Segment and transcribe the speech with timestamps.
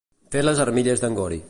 [0.35, 1.39] Fer les armilles d'en Gori.